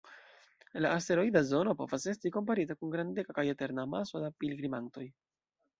[0.85, 5.09] La asteroida zono povas esti komparita kun grandega kaj eterna amaso da pilgrimantoj.